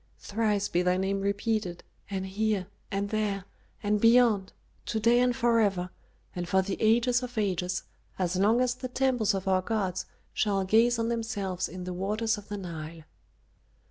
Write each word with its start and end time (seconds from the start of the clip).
Thrice 0.17 0.67
be 0.67 0.81
thy 0.81 0.97
name 0.97 1.21
repeated 1.21 1.83
and 2.09 2.25
here 2.25 2.65
and 2.89 3.09
there 3.11 3.45
and 3.83 4.01
beyond, 4.01 4.51
to 4.87 4.99
day 4.99 5.19
and 5.19 5.35
forever, 5.35 5.91
and 6.35 6.49
for 6.49 6.63
the 6.63 6.75
ages 6.81 7.21
of 7.21 7.37
ages, 7.37 7.83
as 8.17 8.35
long 8.35 8.61
as 8.61 8.73
the 8.73 8.87
temples 8.87 9.35
of 9.35 9.47
our 9.47 9.61
gods 9.61 10.07
shall 10.33 10.63
gaze 10.63 10.97
on 10.97 11.09
themselves 11.09 11.69
in 11.69 11.83
the 11.83 11.93
waters 11.93 12.35
of 12.35 12.47
the 12.47 12.57
Nile." 12.57 13.03